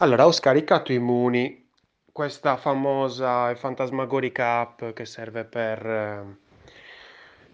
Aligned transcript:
Allora, 0.00 0.26
ho 0.26 0.30
scaricato 0.30 0.92
Immuni, 0.92 1.68
questa 2.12 2.56
famosa 2.56 3.50
e 3.50 3.56
fantasmagorica 3.56 4.60
app 4.60 4.84
che 4.94 5.04
serve 5.04 5.44
per 5.44 5.84
eh, 5.84 6.36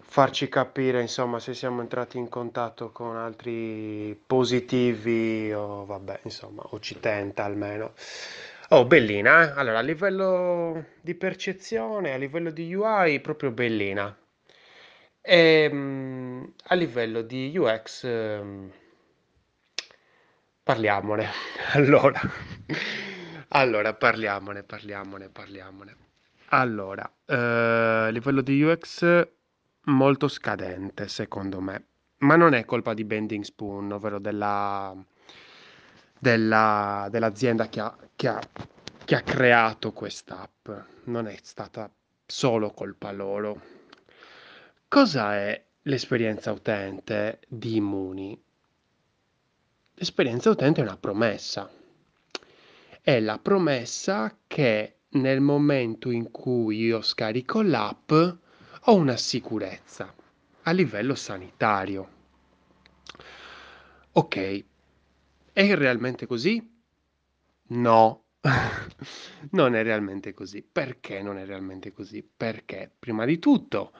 farci 0.02 0.50
capire, 0.50 1.00
insomma, 1.00 1.38
se 1.38 1.54
siamo 1.54 1.80
entrati 1.80 2.18
in 2.18 2.28
contatto 2.28 2.92
con 2.92 3.16
altri 3.16 4.14
positivi 4.26 5.50
o, 5.54 5.86
vabbè, 5.86 6.20
insomma, 6.24 6.60
o 6.68 6.80
ci 6.80 7.00
tenta 7.00 7.44
almeno. 7.44 7.94
Oh, 8.68 8.84
bellina, 8.84 9.44
eh? 9.44 9.58
Allora, 9.58 9.78
a 9.78 9.82
livello 9.82 10.84
di 11.00 11.14
percezione, 11.14 12.12
a 12.12 12.18
livello 12.18 12.50
di 12.50 12.74
UI, 12.74 13.20
proprio 13.20 13.52
bellina. 13.52 14.14
E 15.22 15.70
mm, 15.72 16.44
a 16.64 16.74
livello 16.74 17.22
di 17.22 17.56
UX, 17.56 18.04
ehm, 18.04 18.70
parliamone. 20.64 21.28
Allora, 21.74 22.20
allora, 23.48 23.94
parliamone, 23.94 24.62
parliamone, 24.62 25.28
parliamone. 25.28 25.96
Allora, 26.48 27.10
eh, 27.26 28.08
livello 28.12 28.40
di 28.42 28.62
UX 28.62 29.28
molto 29.86 30.28
scadente, 30.28 31.08
secondo 31.08 31.60
me, 31.60 31.86
ma 32.18 32.36
non 32.36 32.54
è 32.54 32.64
colpa 32.64 32.94
di 32.94 33.04
Bending 33.04 33.42
Spoon, 33.44 33.92
ovvero 33.92 34.18
della, 34.18 34.94
della- 36.18 37.08
dell'azienda 37.10 37.68
che 37.68 37.80
ha, 37.80 37.96
che 38.14 38.28
ha- 38.28 38.40
che 39.04 39.14
ha 39.16 39.22
creato 39.22 39.92
quest'app. 39.92 40.68
Non 41.04 41.26
è 41.26 41.36
stata 41.42 41.90
solo 42.26 42.70
colpa 42.70 43.10
loro. 43.12 43.60
Cosa 44.88 45.34
è 45.34 45.62
l'esperienza 45.82 46.52
utente 46.52 47.40
di 47.48 47.76
Immuni? 47.76 48.40
L'esperienza 49.96 50.50
utente 50.50 50.80
è 50.80 50.84
una 50.84 50.96
promessa. 50.96 51.70
È 53.00 53.20
la 53.20 53.38
promessa 53.38 54.36
che 54.46 55.02
nel 55.10 55.40
momento 55.40 56.10
in 56.10 56.32
cui 56.32 56.78
io 56.78 57.00
scarico 57.00 57.62
l'app 57.62 58.10
ho 58.10 58.94
una 58.94 59.16
sicurezza 59.16 60.12
a 60.62 60.70
livello 60.72 61.14
sanitario. 61.14 62.08
Ok, 64.12 64.64
è 65.52 65.74
realmente 65.76 66.26
così? 66.26 66.72
No, 67.68 68.24
non 69.50 69.76
è 69.76 69.82
realmente 69.84 70.34
così. 70.34 70.62
Perché 70.62 71.22
non 71.22 71.38
è 71.38 71.44
realmente 71.44 71.92
così? 71.92 72.22
Perché, 72.22 72.90
prima 72.98 73.24
di 73.24 73.38
tutto, 73.38 73.92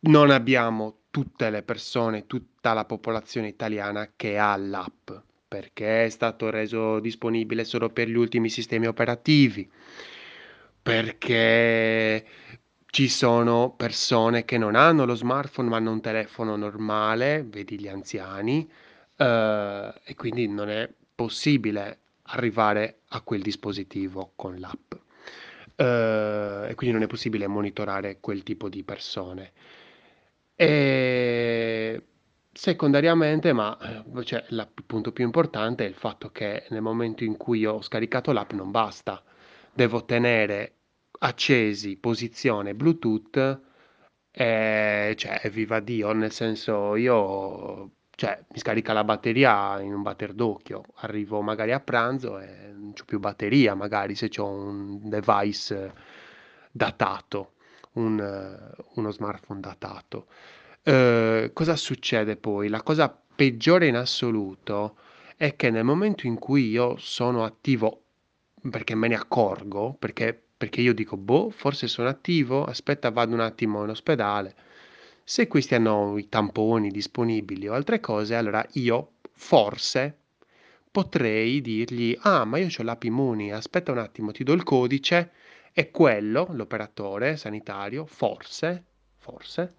non 0.00 0.30
abbiamo 0.30 1.03
tutte 1.14 1.48
le 1.48 1.62
persone, 1.62 2.26
tutta 2.26 2.72
la 2.72 2.84
popolazione 2.84 3.46
italiana 3.46 4.10
che 4.16 4.36
ha 4.36 4.56
l'app, 4.56 5.12
perché 5.46 6.06
è 6.06 6.08
stato 6.08 6.50
reso 6.50 6.98
disponibile 6.98 7.62
solo 7.62 7.88
per 7.88 8.08
gli 8.08 8.16
ultimi 8.16 8.48
sistemi 8.48 8.88
operativi, 8.88 9.70
perché 10.82 12.26
ci 12.86 13.08
sono 13.08 13.74
persone 13.76 14.44
che 14.44 14.58
non 14.58 14.74
hanno 14.74 15.04
lo 15.04 15.14
smartphone 15.14 15.68
ma 15.68 15.76
hanno 15.76 15.92
un 15.92 16.00
telefono 16.00 16.56
normale, 16.56 17.44
vedi 17.48 17.78
gli 17.78 17.86
anziani, 17.86 18.68
eh, 19.16 19.94
e 20.02 20.14
quindi 20.16 20.48
non 20.48 20.68
è 20.68 20.90
possibile 21.14 21.98
arrivare 22.22 23.02
a 23.10 23.20
quel 23.20 23.40
dispositivo 23.40 24.32
con 24.34 24.58
l'app. 24.58 24.94
Eh, 25.76 26.66
e 26.70 26.74
quindi 26.74 26.96
non 26.96 27.04
è 27.04 27.06
possibile 27.06 27.46
monitorare 27.46 28.18
quel 28.18 28.42
tipo 28.42 28.68
di 28.68 28.82
persone. 28.82 29.52
E 30.56 32.02
secondariamente, 32.52 33.52
ma 33.52 33.76
eh, 33.80 34.24
cioè, 34.24 34.44
il 34.50 34.68
punto 34.86 35.12
più 35.12 35.24
importante 35.24 35.84
è 35.84 35.88
il 35.88 35.94
fatto 35.94 36.30
che 36.30 36.66
nel 36.70 36.82
momento 36.82 37.24
in 37.24 37.36
cui 37.36 37.66
ho 37.66 37.82
scaricato 37.82 38.32
l'app 38.32 38.52
non 38.52 38.70
basta, 38.70 39.22
devo 39.72 40.04
tenere 40.04 40.72
accesi 41.18 41.96
posizione 41.96 42.74
Bluetooth 42.74 43.60
e 44.30 45.14
cioè, 45.16 45.50
viva 45.50 45.80
Dio, 45.80 46.12
nel 46.12 46.32
senso 46.32 46.96
io, 46.96 47.90
cioè, 48.14 48.44
mi 48.50 48.58
scarica 48.58 48.92
la 48.92 49.04
batteria 49.04 49.80
in 49.80 49.92
un 49.94 50.02
batter 50.02 50.32
d'occhio, 50.32 50.82
arrivo 50.96 51.40
magari 51.40 51.72
a 51.72 51.80
pranzo 51.80 52.38
e 52.40 52.72
non 52.72 52.92
c'ho 52.92 53.04
più 53.04 53.18
batteria, 53.20 53.74
magari 53.74 54.14
se 54.14 54.28
c'ho 54.28 54.46
un 54.46 55.08
device 55.08 55.92
datato, 56.70 57.53
un, 57.94 58.18
eh, 58.20 58.82
uno 58.94 59.10
smartphone 59.10 59.60
datato. 59.60 60.26
Eh, 60.82 61.50
cosa 61.52 61.76
succede 61.76 62.36
poi? 62.36 62.68
La 62.68 62.82
cosa 62.82 63.16
peggiore 63.34 63.86
in 63.86 63.96
assoluto 63.96 64.96
è 65.36 65.56
che 65.56 65.70
nel 65.70 65.84
momento 65.84 66.26
in 66.26 66.38
cui 66.38 66.68
io 66.68 66.96
sono 66.98 67.44
attivo, 67.44 68.02
perché 68.70 68.94
me 68.94 69.08
ne 69.08 69.16
accorgo, 69.16 69.94
perché, 69.98 70.40
perché 70.56 70.80
io 70.80 70.94
dico, 70.94 71.16
boh, 71.16 71.50
forse 71.50 71.88
sono 71.88 72.08
attivo, 72.08 72.64
aspetta, 72.64 73.10
vado 73.10 73.34
un 73.34 73.40
attimo 73.40 73.82
in 73.82 73.90
ospedale. 73.90 74.54
Se 75.24 75.48
questi 75.48 75.74
hanno 75.74 76.18
i 76.18 76.28
tamponi 76.28 76.90
disponibili 76.90 77.66
o 77.68 77.74
altre 77.74 78.00
cose, 78.00 78.34
allora 78.34 78.64
io 78.72 79.12
forse 79.32 80.18
potrei 80.90 81.60
dirgli, 81.60 82.16
ah, 82.20 82.44
ma 82.44 82.58
io 82.58 82.68
ho 82.76 82.82
l'app 82.82 83.02
Immuni, 83.02 83.52
aspetta 83.52 83.90
un 83.90 83.98
attimo, 83.98 84.30
ti 84.30 84.44
do 84.44 84.52
il 84.52 84.62
codice 84.62 85.32
e 85.76 85.90
quello, 85.90 86.46
l'operatore 86.52 87.36
sanitario, 87.36 88.06
forse, 88.06 88.84
forse, 89.16 89.74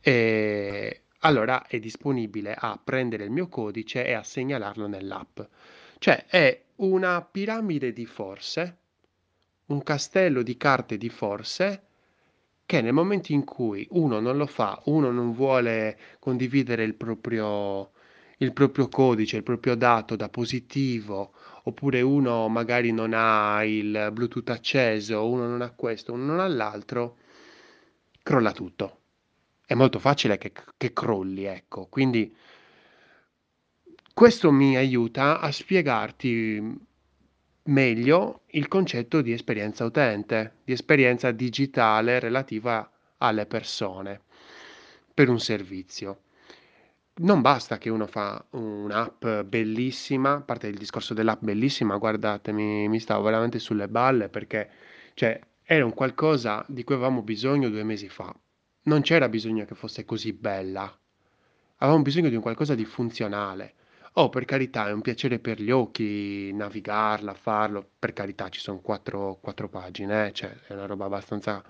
e 0.00 1.02
allora 1.20 1.66
è 1.66 1.78
disponibile 1.78 2.54
a 2.58 2.80
prendere 2.82 3.24
il 3.24 3.30
mio 3.30 3.48
codice 3.48 4.06
e 4.06 4.14
a 4.14 4.22
segnalarlo 4.22 4.86
nell'app. 4.86 5.40
Cioè 5.98 6.24
è 6.26 6.62
una 6.76 7.20
piramide 7.22 7.92
di 7.92 8.06
forse, 8.06 8.76
un 9.66 9.82
castello 9.82 10.42
di 10.42 10.56
carte 10.56 10.96
di 10.96 11.10
forse 11.10 11.82
che 12.64 12.80
nel 12.80 12.94
momento 12.94 13.32
in 13.32 13.44
cui 13.44 13.86
uno 13.90 14.20
non 14.20 14.38
lo 14.38 14.46
fa, 14.46 14.80
uno 14.86 15.10
non 15.10 15.32
vuole 15.32 15.98
condividere 16.18 16.84
il 16.84 16.94
proprio, 16.94 17.90
il 18.38 18.52
proprio 18.54 18.88
codice, 18.88 19.36
il 19.36 19.42
proprio 19.42 19.74
dato 19.74 20.16
da 20.16 20.28
positivo, 20.30 21.34
oppure 21.68 22.00
uno 22.00 22.48
magari 22.48 22.92
non 22.92 23.12
ha 23.14 23.62
il 23.64 24.10
Bluetooth 24.12 24.50
acceso, 24.50 25.28
uno 25.28 25.46
non 25.46 25.60
ha 25.62 25.70
questo, 25.70 26.12
uno 26.14 26.24
non 26.24 26.40
ha 26.40 26.48
l'altro, 26.48 27.18
crolla 28.22 28.52
tutto. 28.52 28.96
È 29.66 29.74
molto 29.74 29.98
facile 29.98 30.38
che, 30.38 30.52
che 30.76 30.92
crolli, 30.92 31.44
ecco. 31.44 31.86
Quindi 31.86 32.34
questo 34.14 34.50
mi 34.50 34.76
aiuta 34.76 35.40
a 35.40 35.52
spiegarti 35.52 36.86
meglio 37.64 38.42
il 38.52 38.66
concetto 38.66 39.20
di 39.20 39.32
esperienza 39.32 39.84
utente, 39.84 40.56
di 40.64 40.72
esperienza 40.72 41.30
digitale 41.32 42.18
relativa 42.18 42.90
alle 43.18 43.44
persone 43.44 44.22
per 45.12 45.28
un 45.28 45.38
servizio. 45.38 46.22
Non 47.20 47.40
basta 47.40 47.78
che 47.78 47.90
uno 47.90 48.06
fa 48.06 48.44
un'app 48.50 49.26
bellissima, 49.44 50.34
a 50.34 50.40
parte 50.40 50.68
il 50.68 50.76
discorso 50.78 51.14
dell'app 51.14 51.42
bellissima, 51.42 51.96
guardatemi, 51.96 52.88
mi 52.88 53.00
stavo 53.00 53.24
veramente 53.24 53.58
sulle 53.58 53.88
balle 53.88 54.28
perché 54.28 54.70
cioè, 55.14 55.40
era 55.64 55.84
un 55.84 55.94
qualcosa 55.94 56.64
di 56.68 56.84
cui 56.84 56.94
avevamo 56.94 57.22
bisogno 57.22 57.70
due 57.70 57.82
mesi 57.82 58.08
fa. 58.08 58.32
Non 58.84 59.00
c'era 59.02 59.28
bisogno 59.28 59.64
che 59.64 59.74
fosse 59.74 60.04
così 60.04 60.32
bella. 60.32 60.96
Avevamo 61.78 62.02
bisogno 62.02 62.28
di 62.28 62.36
un 62.36 62.42
qualcosa 62.42 62.74
di 62.76 62.84
funzionale. 62.84 63.74
Oh, 64.14 64.28
per 64.28 64.44
carità, 64.44 64.88
è 64.88 64.92
un 64.92 65.00
piacere 65.00 65.38
per 65.40 65.60
gli 65.60 65.70
occhi 65.70 66.52
navigarla, 66.52 67.34
farlo. 67.34 67.84
Per 67.98 68.12
carità, 68.12 68.48
ci 68.48 68.60
sono 68.60 68.80
quattro, 68.80 69.38
quattro 69.40 69.68
pagine, 69.68 70.28
eh, 70.28 70.32
Cioè, 70.32 70.54
è 70.68 70.72
una 70.72 70.86
roba 70.86 71.06
abbastanza 71.06 71.62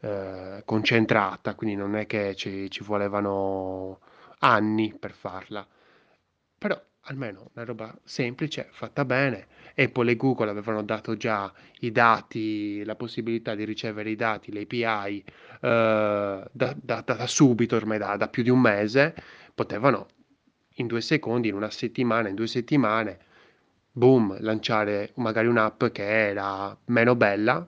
eh, 0.00 0.62
concentrata, 0.64 1.54
quindi 1.54 1.76
non 1.76 1.96
è 1.96 2.06
che 2.06 2.34
ci, 2.36 2.70
ci 2.70 2.82
volevano 2.84 4.00
anni 4.44 4.94
per 4.98 5.12
farla. 5.12 5.66
Però 6.58 6.80
almeno 7.06 7.50
una 7.54 7.64
roba 7.64 7.96
semplice, 8.04 8.68
fatta 8.72 9.04
bene. 9.04 9.46
Apple 9.76 10.12
e 10.12 10.16
Google 10.16 10.50
avevano 10.50 10.82
dato 10.82 11.16
già 11.16 11.52
i 11.80 11.90
dati, 11.92 12.82
la 12.84 12.94
possibilità 12.96 13.54
di 13.54 13.64
ricevere 13.64 14.10
i 14.10 14.16
dati, 14.16 14.52
l'API, 14.52 15.24
eh, 15.60 16.44
da, 16.50 16.76
da- 16.80 17.00
da 17.02 17.26
subito, 17.26 17.76
ormai 17.76 17.98
da, 17.98 18.16
da 18.16 18.28
più 18.28 18.42
di 18.42 18.50
un 18.50 18.60
mese, 18.60 19.14
potevano 19.54 20.06
in 20.76 20.86
due 20.86 21.00
secondi, 21.00 21.48
in 21.48 21.54
una 21.54 21.70
settimana, 21.70 22.28
in 22.28 22.34
due 22.34 22.46
settimane, 22.46 23.18
boom, 23.92 24.36
lanciare 24.40 25.12
magari 25.16 25.46
un'app 25.48 25.84
che 25.86 26.02
era 26.28 26.76
meno 26.86 27.14
bella, 27.16 27.66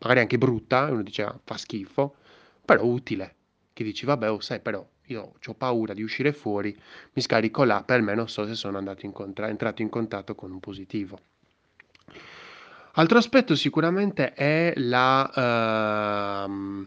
magari 0.00 0.20
anche 0.20 0.38
brutta, 0.38 0.90
uno 0.90 1.02
diceva 1.02 1.38
fa 1.44 1.56
schifo, 1.56 2.16
però 2.64 2.84
utile. 2.84 3.34
Che 3.72 3.84
dici, 3.84 4.06
vabbè, 4.06 4.30
oh, 4.30 4.40
sai, 4.40 4.60
però 4.60 4.86
io 5.06 5.34
ho 5.44 5.54
paura 5.54 5.94
di 5.94 6.02
uscire 6.02 6.32
fuori, 6.32 6.76
mi 7.12 7.22
scarico 7.22 7.64
l'app 7.64 7.90
e 7.90 7.94
almeno 7.94 8.26
so 8.26 8.46
se 8.46 8.54
sono 8.54 8.80
in 9.00 9.12
contra- 9.12 9.48
entrato 9.48 9.82
in 9.82 9.88
contatto 9.88 10.34
con 10.34 10.50
un 10.50 10.60
positivo. 10.60 11.18
Altro 12.98 13.18
aspetto 13.18 13.54
sicuramente 13.54 14.32
è 14.32 14.72
la, 14.76 16.44
ehm, 16.46 16.86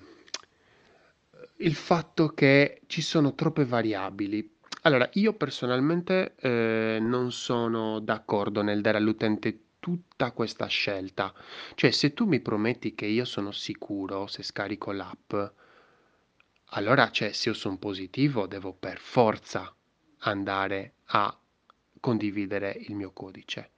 il 1.58 1.76
fatto 1.76 2.30
che 2.30 2.82
ci 2.88 3.02
sono 3.02 3.36
troppe 3.36 3.64
variabili. 3.64 4.58
Allora, 4.84 5.08
io 5.14 5.34
personalmente, 5.34 6.36
ehm, 6.40 7.08
non 7.08 7.32
sono 7.32 8.00
d'accordo 8.00 8.62
nel 8.64 8.82
dare 8.82 8.98
all'utente 8.98 9.60
tutta 9.80 10.32
questa 10.32 10.68
scelta. 10.68 11.34
Cioè, 11.76 11.92
se 11.92 12.14
tu 12.14 12.26
mi 12.26 12.40
prometti 12.40 12.96
che 12.96 13.06
io 13.06 13.26
sono 13.26 13.52
sicuro 13.52 14.26
se 14.28 14.42
scarico 14.42 14.92
l'app, 14.92 15.34
allora, 16.72 17.10
cioè, 17.12 17.32
se 17.32 17.50
io 17.50 17.56
son 17.56 17.80
positivo 17.80 18.46
devo 18.48 18.74
per 18.74 19.00
forza 19.00 19.74
andare 20.20 20.94
a 21.06 21.36
condividere 22.00 22.76
il 22.88 22.96
mio 22.96 23.12
codice. 23.12 23.72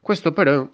Questo 0.00 0.32
però 0.32 0.68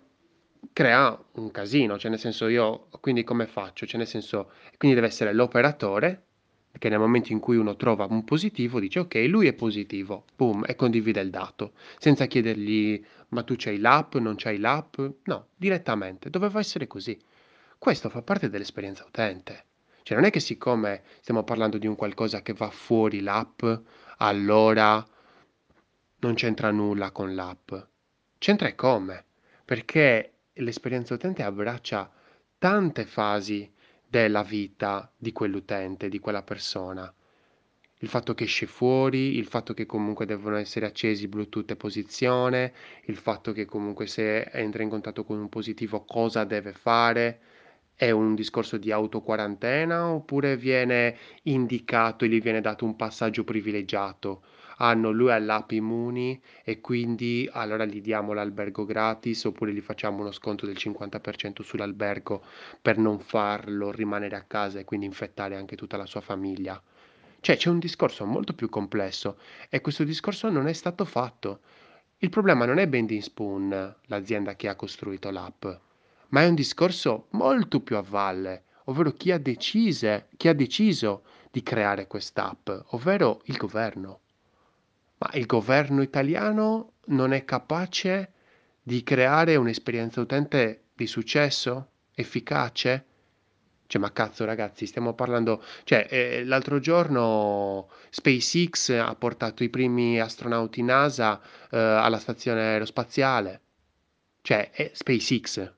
crea 0.73 1.19
un 1.33 1.51
casino, 1.51 1.99
cioè 1.99 2.11
nel 2.11 2.19
senso 2.19 2.49
io 2.49 2.89
quindi 3.01 3.25
come 3.25 3.47
faccio? 3.47 3.87
Cioè 3.87 3.99
nel 3.99 4.07
senso 4.07 4.53
quindi 4.79 4.97
deve 4.97 5.09
essere 5.09 5.33
l'operatore 5.33 6.27
che 6.79 6.89
nel 6.89 6.99
momento 6.99 7.33
in 7.33 7.41
cui 7.41 7.57
uno 7.57 7.77
trova 7.77 8.07
un 8.09 8.25
positivo 8.25 8.81
dice: 8.81 9.01
"Okay, 9.01 9.27
lui 9.27 9.47
è 9.47 9.53
positivo", 9.53 10.25
boom, 10.37 10.65
e 10.67 10.75
condivide 10.75 11.21
il 11.21 11.31
dato, 11.31 11.73
senza 11.99 12.27
chiedergli: 12.27 13.05
"Ma 13.29 13.43
tu 13.43 13.55
c'hai 13.57 13.79
l'app, 13.79 14.15
non 14.17 14.35
c'hai 14.37 14.59
l'app?" 14.59 14.99
No, 15.25 15.49
direttamente, 15.57 16.31
doveva 16.31 16.59
essere 16.61 16.87
così. 16.87 17.19
Questo 17.79 18.09
fa 18.09 18.23
parte 18.23 18.49
dell'esperienza 18.49 19.05
utente. 19.05 19.65
Cioè 20.03 20.17
non 20.17 20.27
è 20.27 20.31
che 20.31 20.41
siccome 20.41 21.03
stiamo 21.21 21.45
parlando 21.45 21.79
di 21.79 21.87
un 21.87 21.95
qualcosa 21.95 22.43
che 22.43 22.53
va 22.53 22.71
fuori 22.71 23.21
l'app, 23.21 23.65
allora 24.19 25.05
non 26.21 26.35
c'entra 26.35 26.71
nulla 26.71 27.11
con 27.11 27.35
l'app. 27.35 27.73
C'entra 28.39 28.69
eccome, 28.69 29.25
perché 29.65 30.33
l'esperienza 30.55 31.15
utente 31.15 31.43
abbraccia 31.43 32.11
tante 32.59 33.05
fasi 33.07 33.71
della 34.07 34.43
vita 34.43 35.11
di 35.17 35.33
quell'utente, 35.33 36.09
di 36.09 36.19
quella 36.19 36.43
persona. 36.43 37.13
Il 37.99 38.09
fatto 38.09 38.35
che 38.35 38.45
esce 38.45 38.67
fuori, 38.67 39.37
il 39.37 39.47
fatto 39.47 39.75
che 39.75 39.87
comunque 39.87 40.27
devono 40.27 40.57
essere 40.57 40.87
accesi 40.87 41.29
Bluetooth 41.29 41.71
e 41.71 41.77
posizione, 41.77 42.73
il 43.05 43.17
fatto 43.17 43.53
che 43.53 43.65
comunque 43.65 44.09
se 44.09 44.43
entra 44.51 44.83
in 44.83 44.89
contatto 44.89 45.25
con 45.25 45.39
un 45.39 45.49
positivo 45.49 46.05
cosa 46.05 46.43
deve 46.43 46.73
fare. 46.73 47.41
È 48.03 48.11
un 48.11 48.35
discorso 48.35 48.79
di 48.79 48.91
autoquarantena 48.91 50.09
oppure 50.09 50.57
viene 50.57 51.17
indicato 51.45 52.25
e 52.25 52.29
gli 52.29 52.41
viene 52.41 52.61
dato 52.61 52.85
un 52.85 52.97
passaggio 52.97 53.45
privilegiato? 53.45 54.43
"Ah 54.79 54.93
lui 54.95 55.31
ha 55.31 55.39
l'app 55.39 55.71
Immuni 55.71 56.43
e 56.65 56.81
quindi 56.81 57.49
allora 57.53 57.85
gli 57.85 58.01
diamo 58.01 58.33
l'albergo 58.33 58.85
gratis 58.85 59.45
oppure 59.45 59.73
gli 59.73 59.81
facciamo 59.81 60.19
uno 60.23 60.33
sconto 60.33 60.67
del 60.67 60.77
50% 60.77 61.63
sull'albergo 61.63 62.43
per 62.83 62.99
non 62.99 63.21
farlo 63.21 63.93
rimanere 63.93 64.35
a 64.35 64.43
casa 64.49 64.81
e 64.81 64.85
quindi 64.85 65.07
infettare 65.07 65.55
anche 65.55 65.77
tutta 65.77 65.97
la 65.97 66.07
sua 66.07 66.21
famiglia." 66.21 66.83
Cioè 67.39 67.57
c'è 67.57 67.71
un 67.71 67.79
discorso 67.79 68.27
molto 68.27 68.53
più 68.53 68.69
complesso 68.69 69.39
e 69.71 69.81
questo 69.81 70.03
discorso 70.03 70.51
non 70.51 70.67
è 70.67 70.73
stato 70.73 71.05
fatto. 71.05 71.61
Il 72.19 72.31
problema 72.31 72.65
non 72.65 72.79
è 72.79 72.89
Bending 72.89 73.23
Spoon, 73.23 73.95
l'azienda 74.07 74.57
che 74.57 74.67
ha 74.67 74.75
costruito 74.75 75.31
l'app, 75.31 75.67
ma 76.33 76.43
è 76.43 76.49
un 76.49 76.55
discorso 76.55 77.27
molto 77.31 77.81
più 77.81 77.97
a 77.97 78.03
valle, 78.03 78.65
ovvero 78.85 79.13
chi 79.13 79.31
ha 79.31 79.39
decise 79.39 80.29
chi 80.37 80.49
ha 80.49 80.55
deciso 80.55 81.25
di 81.51 81.63
creare 81.63 82.07
quest'app, 82.07 82.71
ovvero 82.89 83.43
il 83.45 83.57
governo. 83.57 84.21
Ma 85.19 85.31
il 85.35 85.47
governo 85.47 86.03
italiano 86.03 86.95
non 87.07 87.33
è 87.33 87.45
capace 87.45 88.33
di 88.83 89.03
creare 89.03 89.57
un'esperienza 89.57 90.21
utente 90.21 90.85
di 90.95 91.07
successo? 91.07 91.91
Efficace? 92.15 93.07
Cioè, 93.87 94.01
ma 94.01 94.11
cazzo 94.11 94.47
ragazzi, 94.47 94.87
stiamo 94.87 95.13
parlando 95.13 95.63
cioè, 95.85 96.07
ehm, 96.09 96.49
l'altro 96.49 96.81
giorno 96.81 97.91
SpaceX 98.09 98.89
ha 98.89 99.15
portato 99.15 99.63
i 99.63 99.69
primi 99.69 100.19
astronauti 100.19 100.83
NASA, 100.83 101.39
uhm, 101.71 101.79
alla 101.79 102.19
stazione 102.19 102.63
aerospaziale. 102.63 103.61
Cioè, 104.41 104.71
è 104.71 104.91
SpaceX, 104.95 105.73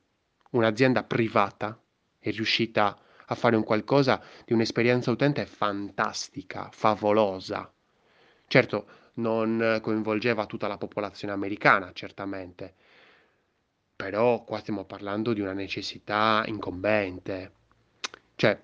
un'azienda 0.54 1.04
privata, 1.04 1.78
è 2.18 2.30
riuscita 2.30 2.98
a 3.26 3.34
fare 3.34 3.56
un 3.56 3.64
qualcosa 3.64 4.22
di 4.44 4.52
un'esperienza 4.52 5.10
utente 5.10 5.46
fantastica, 5.46 6.68
favolosa. 6.72 7.72
Certo, 8.46 8.86
non 9.14 9.78
coinvolgeva 9.80 10.46
tutta 10.46 10.68
la 10.68 10.76
popolazione 10.76 11.32
americana, 11.32 11.92
certamente. 11.92 12.74
Però 13.96 14.44
qua 14.44 14.58
stiamo 14.58 14.84
parlando 14.84 15.32
di 15.32 15.40
una 15.40 15.52
necessità 15.52 16.42
incombente. 16.46 17.52
Cioè, 18.34 18.60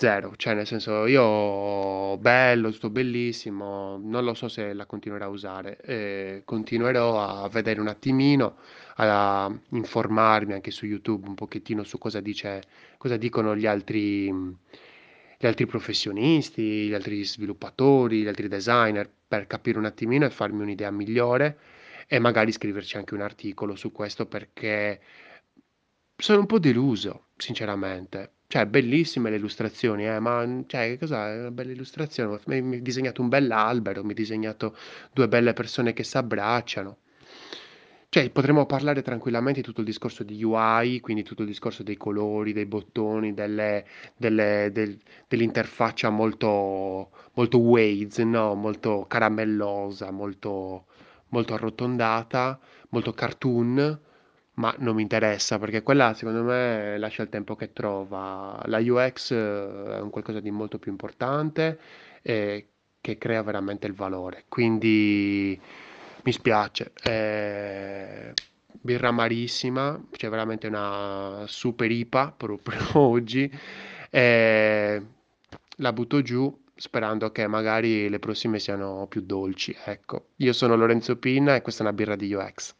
zero, 0.00 0.32
cioè 0.36 0.54
nel 0.54 0.66
senso 0.66 1.04
io 1.06 2.16
bello, 2.16 2.70
tutto 2.70 2.88
bellissimo, 2.88 3.98
non 4.02 4.24
lo 4.24 4.32
so 4.32 4.48
se 4.48 4.72
la 4.72 4.86
continuerò 4.86 5.26
a 5.26 5.28
usare, 5.28 5.76
ehm, 5.82 6.42
continuerò 6.44 7.20
a 7.20 7.48
vedere 7.48 7.80
un 7.80 7.88
attimino, 7.88 8.56
a 8.96 9.52
informarmi 9.70 10.54
anche 10.54 10.70
su 10.70 10.86
YouTube 10.86 11.28
un 11.28 11.34
pochettino 11.34 11.84
su 11.84 11.98
cosa 11.98 12.20
dice 12.20 12.62
cosa 12.96 13.16
dicono 13.18 13.54
gli 13.54 13.66
altri 13.66 14.32
gli 15.38 15.46
altri 15.46 15.66
professionisti, 15.66 16.88
gli 16.88 16.94
altri 16.94 17.24
sviluppatori, 17.24 18.22
gli 18.22 18.28
altri 18.28 18.48
designer, 18.48 19.10
per 19.28 19.46
capire 19.46 19.78
un 19.78 19.86
attimino 19.86 20.24
e 20.26 20.30
farmi 20.30 20.62
un'idea 20.62 20.90
migliore 20.90 21.58
e 22.06 22.18
magari 22.18 22.52
scriverci 22.52 22.96
anche 22.96 23.14
un 23.14 23.22
articolo 23.22 23.74
su 23.76 23.92
questo 23.92 24.26
perché 24.26 25.00
sono 26.16 26.40
un 26.40 26.46
po' 26.46 26.58
deluso, 26.58 27.28
sinceramente. 27.36 28.39
Cioè, 28.50 28.66
bellissime 28.66 29.30
le 29.30 29.36
illustrazioni, 29.36 30.06
eh, 30.08 30.18
ma 30.18 30.44
mhmm, 30.44 30.64
cioè, 30.66 30.88
che 30.88 30.98
cos'è? 30.98 31.38
Una 31.38 31.50
bella 31.52 31.70
illustrazione, 31.70 32.40
mi 32.46 32.60
mi 32.60 32.74
hai 32.74 32.82
disegnato 32.82 33.22
un 33.22 33.28
bell'albero, 33.28 34.02
mi 34.02 34.08
hai 34.08 34.14
disegnato 34.14 34.76
2 35.12 35.28
belle 35.28 35.52
persone 35.52 35.92
che 35.92 36.02
s'abbracciano. 36.02 36.98
Cioè, 38.12 38.28
potremmo 38.30 38.66
parlare 38.66 39.02
tranquillamente 39.02 39.60
di 39.60 39.66
tutto 39.66 39.80
il 39.80 39.86
discorso 39.86 40.24
di 40.24 40.42
UI, 40.42 40.98
quindi 40.98 41.22
tutto 41.22 41.42
il 41.42 41.48
discorso 41.48 41.84
dei 41.84 41.96
colori, 41.96 42.52
dei 42.52 42.66
bottoni, 42.66 43.32
delle 43.34 43.84
delle 44.16 44.70
del 44.72 44.98
dell'interfaccia 45.28 46.10
molto 46.10 47.10
molto 47.34 47.58
Waze, 47.58 48.24
no, 48.24 48.54
molto 48.56 49.04
caramellosa, 49.08 50.10
molto 50.10 50.86
molto 51.28 51.54
arrotondata, 51.54 52.58
molto 52.88 53.12
cartoon, 53.12 54.00
ma 54.54 54.74
non 54.78 54.94
mi 54.94 55.02
interessa 55.02 55.58
perché 55.58 55.82
quella 55.82 56.12
secondo 56.14 56.42
me 56.42 56.98
lascia 56.98 57.22
il 57.22 57.28
tempo 57.28 57.56
che 57.56 57.72
trova. 57.72 58.60
La 58.66 58.78
UX 58.78 59.32
è 59.32 60.00
un 60.00 60.10
qualcosa 60.10 60.40
di 60.40 60.50
molto 60.50 60.78
più 60.78 60.90
importante 60.90 61.78
e 62.22 62.68
che 63.00 63.18
crea 63.18 63.42
veramente 63.42 63.86
il 63.86 63.94
valore. 63.94 64.44
Quindi 64.48 65.58
mi 66.22 66.32
spiace. 66.32 66.92
Ehm, 67.04 68.32
birra 68.82 69.08
amarissima, 69.08 70.00
cioè 70.12 70.30
veramente 70.30 70.66
una 70.66 71.44
super 71.46 71.90
IPA 71.90 72.32
proprio 72.36 72.98
oggi. 72.98 73.50
Ehm, 74.10 75.06
la 75.76 75.92
butto 75.92 76.22
giù 76.22 76.58
sperando 76.74 77.30
che 77.30 77.46
magari 77.46 78.08
le 78.08 78.18
prossime 78.18 78.58
siano 78.58 79.06
più 79.08 79.20
dolci, 79.22 79.74
ecco. 79.84 80.28
Io 80.36 80.52
sono 80.52 80.76
Lorenzo 80.76 81.16
Pinna 81.18 81.54
e 81.54 81.62
questa 81.62 81.82
è 81.82 81.86
una 81.86 81.94
birra 81.94 82.16
di 82.16 82.32
UX. 82.32 82.74